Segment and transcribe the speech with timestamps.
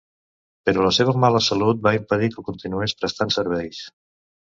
[0.67, 3.83] Però la seva mala salut va impedir que continués prestant serveis.